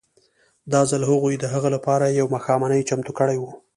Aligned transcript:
دا 0.71 0.81
ځل 0.91 1.01
هغوی 1.09 1.35
د 1.39 1.45
هغه 1.53 1.69
لپاره 1.75 2.05
یوه 2.19 2.31
ماښامنۍ 2.35 2.81
چمتو 2.89 3.11
کړې 3.19 3.37
وه 3.41 3.51